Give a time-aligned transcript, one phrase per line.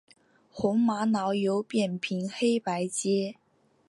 [0.49, 3.35] 红玛瑙有扁平黑白阶。